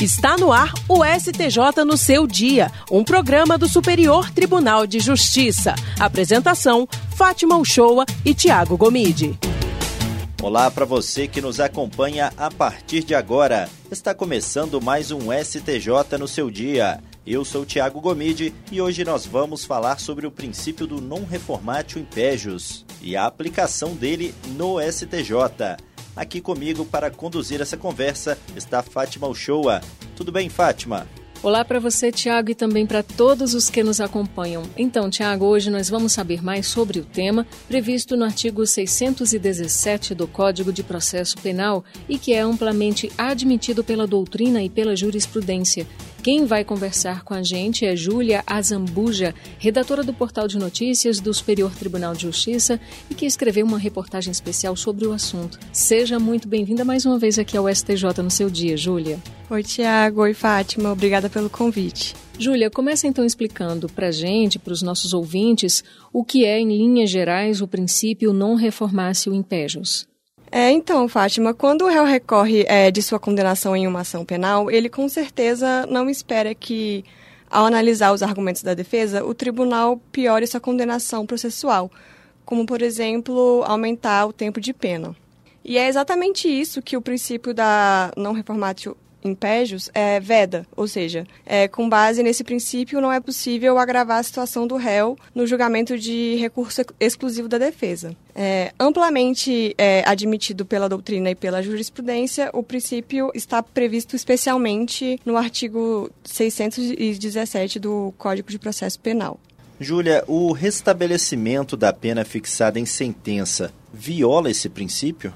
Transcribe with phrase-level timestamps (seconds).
[0.00, 5.74] Está no ar o STJ no seu dia, um programa do Superior Tribunal de Justiça.
[5.98, 9.36] Apresentação: Fátima Uchoa e Tiago Gomide.
[10.40, 13.68] Olá para você que nos acompanha a partir de agora.
[13.90, 17.00] Está começando mais um STJ no seu dia.
[17.26, 22.00] Eu sou Tiago Gomide e hoje nós vamos falar sobre o princípio do non reformatio
[22.00, 25.34] impejus e a aplicação dele no STJ.
[26.18, 29.80] Aqui comigo para conduzir essa conversa está Fátima Uchoa.
[30.16, 31.06] Tudo bem, Fátima?
[31.40, 34.64] Olá para você, Tiago, e também para todos os que nos acompanham.
[34.76, 40.26] Então, Tiago, hoje nós vamos saber mais sobre o tema previsto no artigo 617 do
[40.26, 45.86] Código de Processo Penal e que é amplamente admitido pela doutrina e pela jurisprudência.
[46.28, 51.32] Quem vai conversar com a gente é Júlia Azambuja, redatora do portal de notícias do
[51.32, 52.78] Superior Tribunal de Justiça
[53.10, 55.58] e que escreveu uma reportagem especial sobre o assunto.
[55.72, 59.18] Seja muito bem-vinda mais uma vez aqui ao STJ no seu dia, Júlia.
[59.48, 60.20] Oi, Tiago.
[60.20, 60.92] Oi, Fátima.
[60.92, 62.14] Obrigada pelo convite.
[62.38, 65.82] Júlia, começa então explicando para a gente, para os nossos ouvintes,
[66.12, 70.06] o que é, em linhas gerais, o princípio non reformatio impejus.
[70.50, 74.70] É, então, Fátima, quando o réu recorre é, de sua condenação em uma ação penal,
[74.70, 77.04] ele com certeza não espera que,
[77.50, 81.90] ao analisar os argumentos da defesa, o tribunal piore sua condenação processual,
[82.44, 85.14] como, por exemplo, aumentar o tempo de pena.
[85.62, 91.26] E é exatamente isso que o princípio da não reformatio impégios é veda, ou seja,
[91.44, 95.98] é, com base nesse princípio não é possível agravar a situação do réu no julgamento
[95.98, 98.14] de recurso exclusivo da defesa.
[98.34, 105.36] É, amplamente é, admitido pela doutrina e pela jurisprudência, o princípio está previsto especialmente no
[105.36, 109.40] artigo 617 do Código de Processo Penal.
[109.80, 115.32] Júlia, o restabelecimento da pena fixada em sentença viola esse princípio?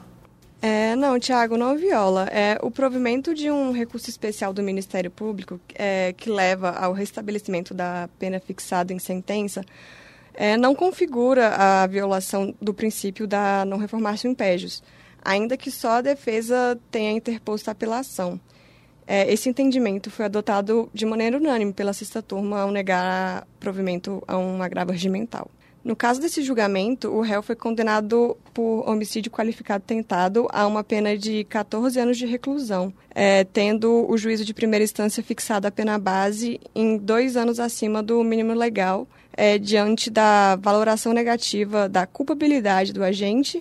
[0.63, 2.29] É, não, Tiago, não viola.
[2.31, 7.75] É o provimento de um recurso especial do Ministério Público é, que leva ao restabelecimento
[7.75, 9.65] da pena fixada em sentença
[10.35, 14.83] é, não configura a violação do princípio da não reformatio impégios,
[15.23, 18.41] ainda que só a defesa tenha interposto apelação.
[19.07, 24.39] É, esse entendimento foi adotado de maneira unânime pela sexta turma ao negar provimento a
[24.39, 25.51] um agravo regimental.
[25.85, 31.19] No caso desse julgamento, o réu foi condenado por homicídio qualificado tentado a uma pena
[31.19, 35.99] de 14 anos de reclusão, é, tendo o juízo de primeira instância fixado a pena
[35.99, 42.93] base em dois anos acima do mínimo legal, é, diante da valoração negativa da culpabilidade
[42.93, 43.61] do agente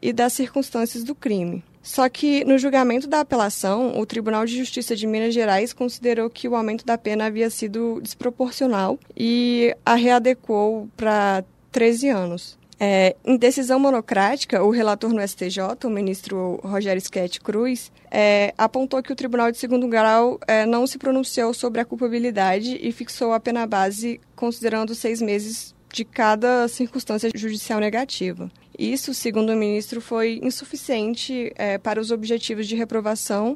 [0.00, 1.62] e das circunstâncias do crime.
[1.82, 6.48] Só que no julgamento da apelação, o Tribunal de Justiça de Minas Gerais considerou que
[6.48, 11.44] o aumento da pena havia sido desproporcional e a readequou para
[11.78, 12.58] 13 anos.
[12.80, 19.00] É, em decisão monocrática, o relator no STJ, o ministro Rogério Schetti Cruz, é, apontou
[19.00, 23.32] que o Tribunal de Segundo Grau é, não se pronunciou sobre a culpabilidade e fixou
[23.32, 28.50] a pena base considerando seis meses de cada circunstância judicial negativa.
[28.76, 33.54] Isso, segundo o ministro, foi insuficiente é, para os objetivos de reprovação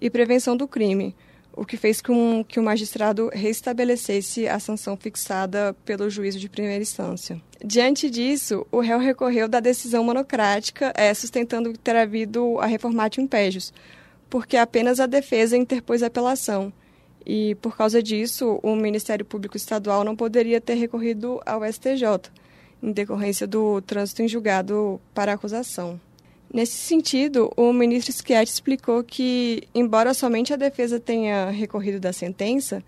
[0.00, 1.16] e prevenção do crime,
[1.56, 6.82] o que fez com que o magistrado restabelecesse a sanção fixada pelo juízo de primeira
[6.82, 7.40] instância.
[7.64, 13.72] Diante disso, o réu recorreu da decisão monocrática, é, sustentando ter havido a reformatio impejus,
[14.28, 16.70] porque apenas a defesa interpôs a apelação.
[17.24, 22.30] E, por causa disso, o Ministério Público Estadual não poderia ter recorrido ao STJ,
[22.82, 25.98] em decorrência do trânsito em julgado para acusação.
[26.56, 32.82] Nesse sentido, o ministro Schietti explicou que, embora somente a defesa tenha recorrido da sentença,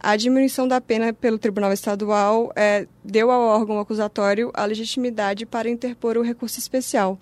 [0.00, 5.70] a diminuição da pena pelo Tribunal Estadual é, deu ao órgão acusatório a legitimidade para
[5.70, 7.16] interpor o recurso especial,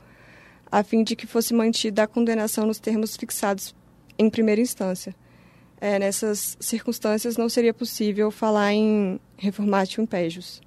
[0.71, 3.75] a fim de que fosse mantida a condenação nos termos fixados
[4.19, 5.15] em primeira instância.
[5.79, 10.63] É, nessas circunstâncias, não seria possível falar em reformatio impejus.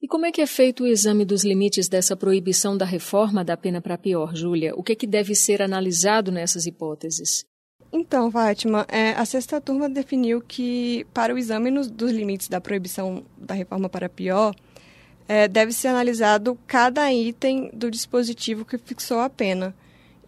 [0.00, 3.56] E como é que é feito o exame dos limites dessa proibição da reforma da
[3.56, 4.72] pena para pior, Júlia?
[4.76, 7.44] O que, é que deve ser analisado nessas hipóteses?
[7.92, 12.60] Então, Fátima, é, a sexta turma definiu que, para o exame nos, dos limites da
[12.60, 14.54] proibição da reforma para pior,
[15.26, 19.74] é, deve ser analisado cada item do dispositivo que fixou a pena,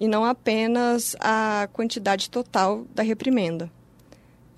[0.00, 3.70] e não apenas a quantidade total da reprimenda.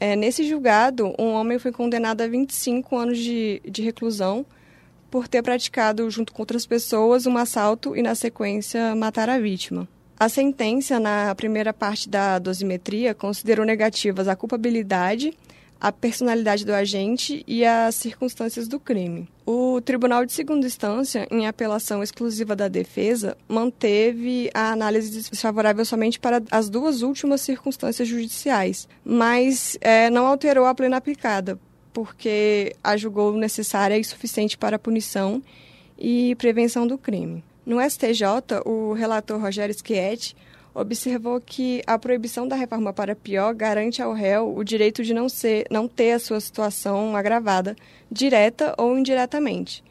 [0.01, 4.47] É, nesse julgado, um homem foi condenado a 25 anos de, de reclusão
[5.13, 9.87] por ter praticado, junto com outras pessoas, um assalto e, na sequência, matar a vítima.
[10.19, 15.37] A sentença, na primeira parte da dosimetria, considerou negativas a culpabilidade,
[15.79, 19.29] a personalidade do agente e as circunstâncias do crime.
[19.45, 26.19] O Tribunal de Segunda Instância, em apelação exclusiva da defesa, manteve a análise desfavorável somente
[26.19, 31.59] para as duas últimas circunstâncias judiciais, mas é, não alterou a plena aplicada,
[31.93, 35.43] porque a julgou necessária e suficiente para a punição
[35.99, 37.45] e prevenção do crime.
[37.65, 40.35] No STJ, o relator Rogério Schietti
[40.75, 45.29] observou que a proibição da reforma para pior garante ao réu o direito de não,
[45.29, 47.77] ser, não ter a sua situação agravada,
[48.11, 49.85] direta ou indiretamente.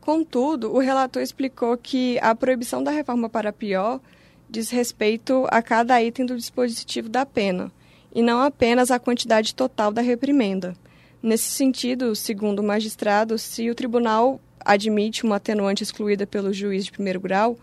[0.00, 4.00] Contudo, o relator explicou que a proibição da reforma para pior
[4.48, 7.70] diz respeito a cada item do dispositivo da pena,
[8.14, 10.74] e não apenas à quantidade total da reprimenda.
[11.22, 16.92] Nesse sentido, segundo o magistrado, se o tribunal admite uma atenuante excluída pelo juiz de
[16.92, 17.56] primeiro grau,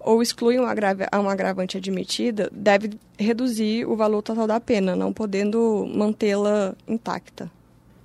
[0.00, 0.72] ou exclui uma,
[1.20, 7.50] uma agravante admitida, deve reduzir o valor total da pena, não podendo mantê-la intacta.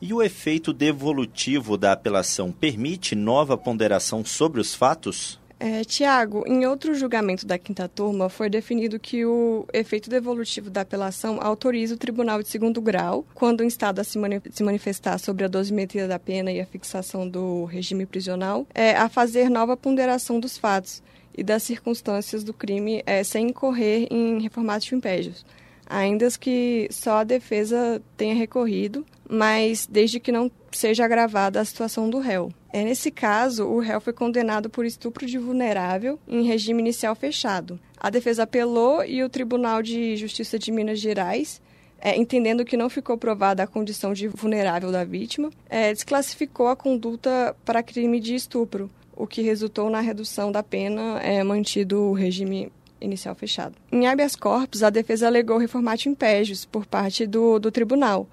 [0.01, 5.39] E o efeito devolutivo da apelação permite nova ponderação sobre os fatos?
[5.65, 10.81] É, Tiago, em outro julgamento da quinta turma, foi definido que o efeito devolutivo da
[10.81, 14.19] apelação autoriza o tribunal de segundo grau, quando instado a se,
[14.61, 19.49] manifestar sobre a dosimetria da pena e a fixação do regime prisional, é, a fazer
[19.49, 21.01] nova ponderação dos fatos,
[21.33, 25.45] e das circunstâncias do crime é, sem incorrer em reformatos de impédios,
[25.85, 32.09] ainda que só a defesa tenha recorrido, mas desde que não seja agravada a situação
[32.09, 32.51] do réu.
[32.71, 37.79] É, nesse caso, o réu foi condenado por estupro de vulnerável em regime inicial fechado.
[37.97, 41.61] A defesa apelou e o Tribunal de Justiça de Minas Gerais
[42.05, 46.75] é, entendendo que não ficou provada a condição de vulnerável da vítima, é, desclassificou a
[46.75, 52.13] conduta para crime de estupro, o que resultou na redução da pena, é, mantido o
[52.13, 52.69] regime
[52.99, 53.75] inicial fechado.
[53.89, 58.27] Em habeas corpus, a defesa alegou reformatio impégios por parte do, do tribunal,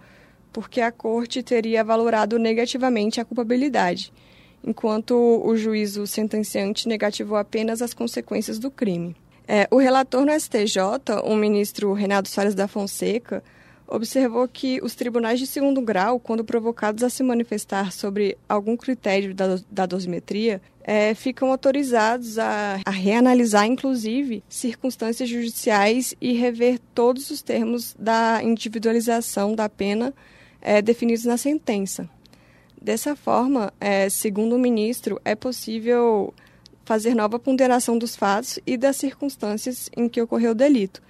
[0.53, 4.13] porque a corte teria valorado negativamente a culpabilidade,
[4.65, 9.17] enquanto o juízo sentenciante negativou apenas as consequências do crime.
[9.49, 10.79] É, o relator no STJ,
[11.25, 13.43] o ministro Renato Soares da Fonseca,
[13.91, 19.35] observou que os tribunais de segundo grau, quando provocados a se manifestar sobre algum critério
[19.35, 27.31] da, da dosimetria, é, ficam autorizados a, a, reanalisar, inclusive, circunstâncias judiciais e rever todos
[27.31, 30.15] os termos da individualização da pena
[30.61, 32.09] é, definidos na sentença.
[32.81, 36.33] Dessa forma, é, segundo o ministro, é possível
[36.85, 41.03] fazer nova ponderação dos fatos e das circunstâncias em que ocorreu o delito,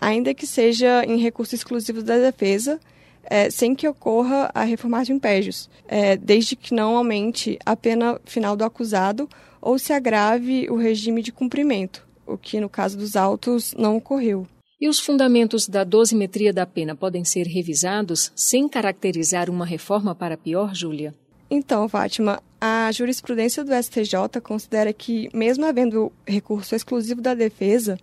[0.00, 2.80] ainda que seja em recurso exclusivo da defesa,
[3.24, 8.20] é, sem que ocorra a reforma de impédios, é, desde que não aumente a pena
[8.24, 9.28] final do acusado
[9.60, 14.46] ou se agrave o regime de cumprimento, o que no caso dos autos não ocorreu.
[14.82, 20.36] E os fundamentos da dosimetria da pena podem ser revisados sem caracterizar uma reforma para
[20.36, 21.14] pior, Júlia?
[21.48, 27.96] Então, Fátima, a jurisprudência do STJ considera que, mesmo havendo recurso exclusivo da defesa,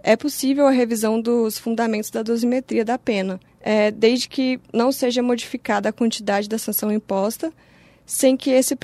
[0.00, 5.24] é possível a revisão dos fundamentos da dosimetria da pena, é, desde que não seja
[5.24, 7.52] modificada a quantidade da sanção imposta,
[8.06, 8.76] sem que esse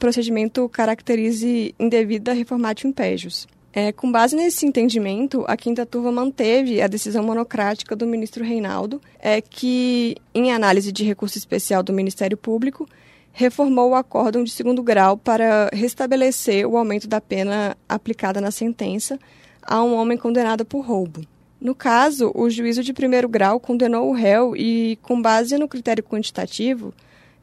[0.00, 3.46] procedimento caracterize indevida reformatio impégios.
[3.74, 9.00] É, com base nesse entendimento, a quinta turma manteve a decisão monocrática do ministro Reinaldo,
[9.18, 12.86] é, que, em análise de recurso especial do Ministério Público,
[13.32, 19.18] reformou o acórdão de segundo grau para restabelecer o aumento da pena aplicada na sentença,
[19.62, 21.22] a um homem condenado por roubo.
[21.58, 26.02] No caso, o juízo de primeiro grau condenou o réu e, com base no critério
[26.04, 26.92] quantitativo,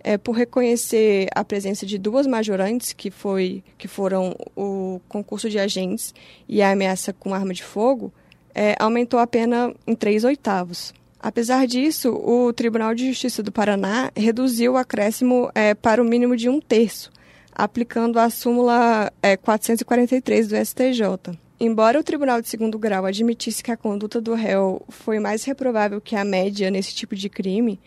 [0.10, 5.60] é, por reconhecer a presença de duas majorantes, que, foi, que foram o concurso de
[5.60, 6.16] agentes
[6.48, 8.12] e a ameaça com arma de fogo,
[8.56, 10.96] é, aumentou a pena em três oitavos.
[11.20, 16.36] Apesar disso, o Tribunal de Justiça do Paraná reduziu o acréscimo é, para o mínimo
[16.36, 17.12] de um terço,
[17.54, 21.38] aplicando a súmula é, 443 do STJ.
[21.60, 26.02] Embora o Tribunal de Segundo Grau admitisse que a conduta do réu foi mais reprovável
[26.02, 27.80] que a média nesse tipo de crime,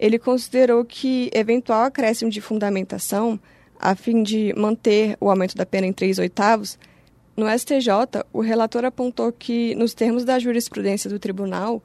[0.00, 3.38] ele considerou que eventual acréscimo de fundamentação,
[3.78, 6.78] a fim de manter o aumento da pena em três oitavos,
[7.36, 11.82] no STJ, o relator apontou que, nos termos da jurisprudência do tribunal,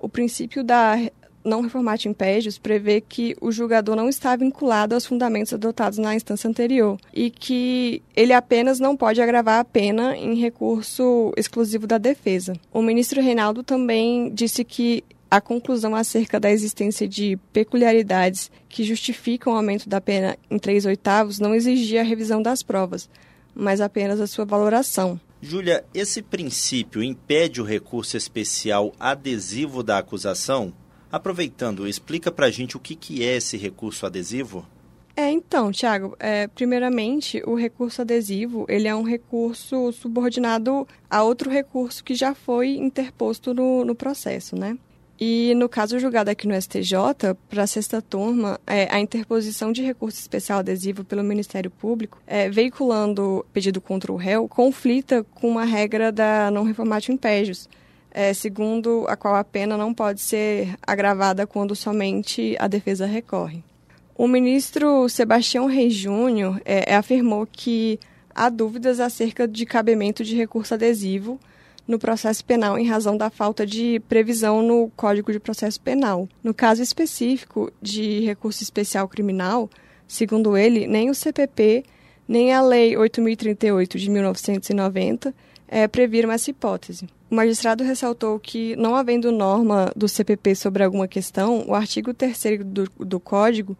[0.00, 0.96] o princípio da
[1.44, 6.48] não reformatio impédios prevê que o julgador não está vinculado aos fundamentos adotados na instância
[6.48, 12.54] anterior e que ele apenas não pode agravar a pena em recurso exclusivo da defesa.
[12.72, 19.52] O ministro Reinaldo também disse que a conclusão acerca da existência de peculiaridades que justificam
[19.52, 23.08] o aumento da pena em três oitavos não exigia a revisão das provas,
[23.54, 25.20] mas apenas a sua valoração.
[25.40, 30.72] Júlia, esse princípio impede o recurso especial adesivo da acusação?
[31.12, 34.66] Aproveitando, explica para a gente o que, que é esse recurso adesivo?
[35.16, 41.50] É, então, Tiago, é, primeiramente, o recurso adesivo, ele é um recurso subordinado a outro
[41.50, 44.78] recurso que já foi interposto no, no processo, né?
[45.20, 49.82] E no caso julgado aqui no STJ, para a sexta turma, é, a interposição de
[49.82, 55.64] recurso especial adesivo pelo Ministério Público, é, veiculando pedido contra o réu, conflita com uma
[55.64, 57.68] regra da não reformatio impégios,
[58.12, 63.64] é, segundo a qual a pena não pode ser agravada quando somente a defesa recorre.
[64.16, 67.98] O ministro Sebastião Reis Júnior é, afirmou que
[68.32, 71.40] há dúvidas acerca de cabimento de recurso adesivo
[71.88, 76.28] no processo penal em razão da falta de previsão no Código de Processo Penal.
[76.44, 79.70] No caso específico de recurso especial criminal,
[80.06, 81.84] segundo ele, nem o CPP
[82.28, 85.34] nem a Lei 8038 de 1990
[85.66, 87.08] é, previram essa hipótese.
[87.30, 92.64] O magistrado ressaltou que, não havendo norma do CPP sobre alguma questão, o artigo 3
[92.64, 93.76] do, do Código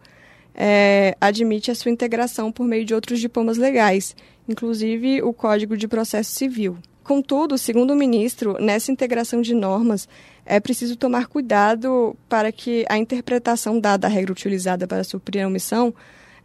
[0.55, 4.15] é, admite a sua integração por meio de outros diplomas legais,
[4.47, 6.77] inclusive o Código de Processo Civil.
[7.09, 10.07] Contudo, segundo o ministro, nessa integração de normas,
[10.45, 15.47] é preciso tomar cuidado para que a interpretação dada à regra utilizada para suprir a
[15.47, 15.91] omissão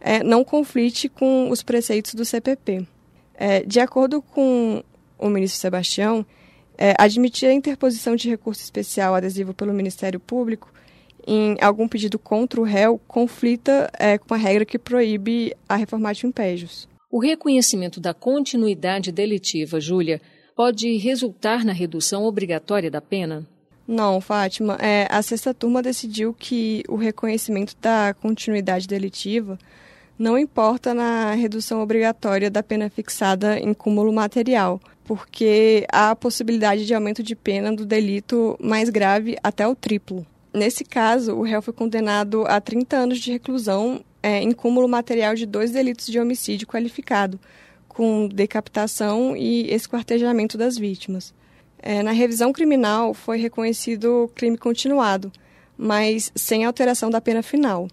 [0.01, 2.83] é, não conflite com os preceitos do CPP.
[3.35, 4.83] É, de acordo com
[5.19, 6.25] o ministro Sebastião,
[6.75, 10.73] é, admitir a interposição de recurso especial adesivo pelo Ministério Público
[11.27, 16.27] em algum pedido contra o réu conflita é, com a regra que proíbe a reformatio
[16.27, 16.89] impégios.
[17.11, 20.19] O reconhecimento da continuidade delitiva, Júlia,
[20.55, 23.45] pode resultar na redução obrigatória da pena?
[23.87, 24.77] Não, Fátima.
[24.81, 29.59] É, a sexta turma decidiu que o reconhecimento da continuidade delitiva
[30.17, 36.85] não importa na redução obrigatória da pena fixada em cúmulo material, porque há a possibilidade
[36.85, 40.25] de aumento de pena do delito mais grave até o triplo.
[40.53, 45.35] Nesse caso, o réu foi condenado a 30 anos de reclusão é, em cúmulo material
[45.35, 47.37] de dois delitos de homicídio qualificado,
[47.95, 51.33] com decapitação e esquartejamento das vítimas.
[51.79, 55.31] É, na revisão criminal, foi reconhecido crime continuado,
[55.77, 57.87] mas sem alteração da pena final.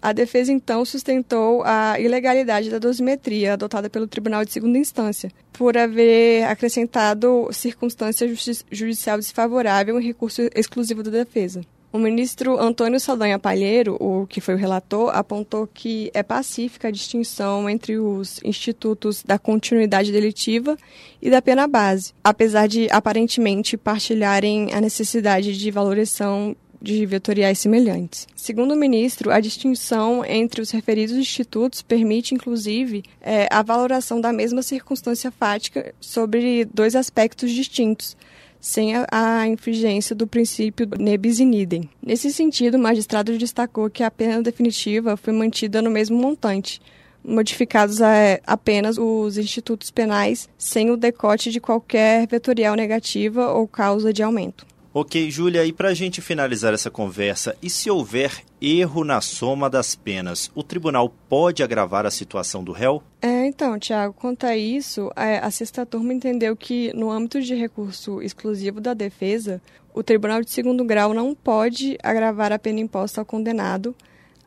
[0.00, 5.76] A defesa então sustentou a ilegalidade da dosimetria adotada pelo Tribunal de Segunda Instância, por
[5.76, 8.26] haver acrescentado circunstância
[8.70, 11.62] judicial desfavorável em recurso exclusivo da defesa.
[11.94, 16.90] O ministro Antônio Saldanha Palheiro, o que foi o relator, apontou que é pacífica a
[16.90, 20.76] distinção entre os institutos da continuidade delitiva
[21.22, 28.26] e da pena base, apesar de aparentemente partilharem a necessidade de valorização de vetoriais semelhantes.
[28.34, 34.32] Segundo o ministro, a distinção entre os referidos institutos permite, inclusive, é, a valoração da
[34.32, 38.16] mesma circunstância fática sobre dois aspectos distintos,
[38.64, 41.90] sem a, a infringência do princípio nebis in idem.
[42.02, 46.80] Nesse sentido, o magistrado destacou que a pena definitiva foi mantida no mesmo montante,
[47.22, 47.98] modificados
[48.46, 54.64] apenas os institutos penais sem o decote de qualquer vetorial negativa ou causa de aumento.
[54.96, 59.68] Ok, Júlia, e para a gente finalizar essa conversa, e se houver erro na soma
[59.68, 63.02] das penas, o tribunal pode agravar a situação do réu?
[63.20, 67.56] É, então, Tiago, quanto a isso, é, a sexta turma entendeu que, no âmbito de
[67.56, 69.60] recurso exclusivo da defesa,
[69.92, 73.96] o tribunal de segundo grau não pode agravar a pena imposta ao condenado,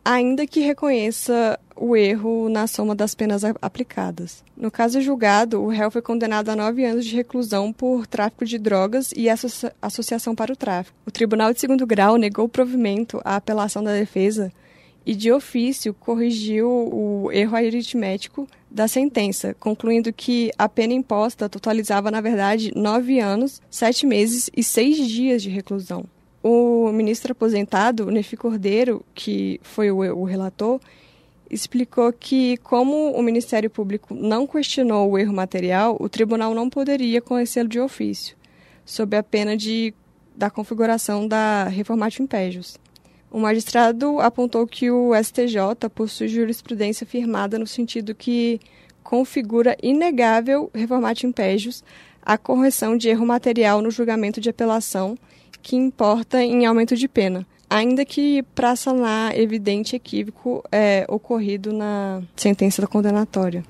[0.07, 4.41] ainda que reconheça o erro na soma das penas aplicadas.
[4.55, 8.57] No caso julgado, o réu foi condenado a nove anos de reclusão por tráfico de
[8.57, 10.97] drogas e associa associação para o tráfico.
[11.05, 14.49] O Tribunal de Segundo Grau negou provimento à apelação da defesa
[15.05, 22.09] e, de ofício, corrigiu o erro aritmético da sentença, concluindo que a pena imposta totalizava,
[22.09, 26.05] na verdade, nove anos, sete meses e seis dias de reclusão.
[26.49, 30.79] O ministro aposentado, Nefi Cordeiro, que foi o, o relator,
[31.51, 37.21] explicou que, como o Ministério Público não questionou o erro material, o tribunal não poderia
[37.21, 38.37] conhecê-lo de ofício,
[38.85, 39.93] sob a pena de,
[40.37, 42.77] da configuração da reformatio impégios.
[43.29, 48.61] O magistrado apontou que o STJ possui jurisprudência firmada no sentido que
[49.03, 51.83] configura inegável reformatio impégios
[52.21, 55.17] a correção de erro material no julgamento de apelação
[55.61, 62.21] que importa em aumento de pena, ainda que para sanar evidente equívoco é, ocorrido na
[62.35, 63.63] sentença da condenatória.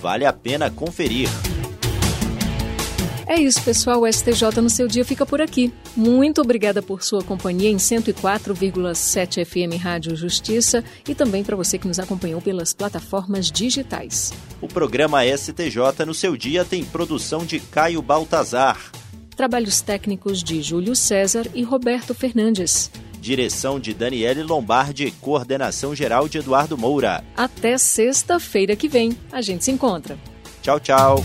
[0.00, 1.28] Vale a pena conferir.
[3.26, 4.02] É isso, pessoal.
[4.02, 5.72] O STJ no seu dia fica por aqui.
[5.96, 11.88] Muito obrigada por sua companhia em 104,7 FM Rádio Justiça e também para você que
[11.88, 14.32] nos acompanhou pelas plataformas digitais.
[14.60, 18.78] O programa STJ no seu dia tem produção de Caio Baltazar.
[19.34, 22.90] Trabalhos técnicos de Júlio César e Roberto Fernandes.
[23.20, 27.24] Direção de Daniele Lombardi, coordenação geral de Eduardo Moura.
[27.34, 29.16] Até sexta-feira que vem.
[29.32, 30.18] A gente se encontra.
[30.62, 31.24] Tchau, tchau.